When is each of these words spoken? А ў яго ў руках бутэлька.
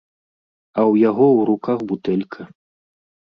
А 0.77 0.79
ў 0.91 1.03
яго 1.09 1.25
ў 1.27 1.39
руках 1.51 1.79
бутэлька. 1.91 2.41